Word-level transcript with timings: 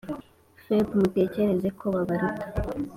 Fp 0.63 0.69
mutekereze 0.99 1.69
ko 1.79 1.85
babaruta 1.95 2.45